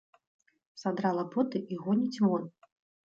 [0.83, 2.43] Садрала боты і гоніць вон.